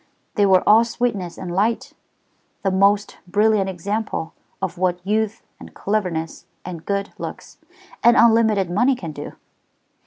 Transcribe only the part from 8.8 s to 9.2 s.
can